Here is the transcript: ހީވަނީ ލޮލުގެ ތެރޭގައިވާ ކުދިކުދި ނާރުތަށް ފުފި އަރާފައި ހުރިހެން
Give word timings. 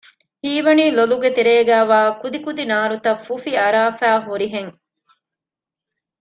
ހީވަނީ 0.41 0.85
ލޮލުގެ 0.97 1.29
ތެރޭގައިވާ 1.37 1.99
ކުދިކުދި 2.21 2.63
ނާރުތަށް 2.71 3.23
ފުފި 3.25 3.51
އަރާފައި 3.61 4.19
ހުރިހެން 4.25 4.73